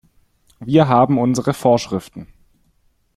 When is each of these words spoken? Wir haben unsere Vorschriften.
Wir 0.59 0.87
haben 0.87 1.19
unsere 1.19 1.53
Vorschriften. 1.53 2.33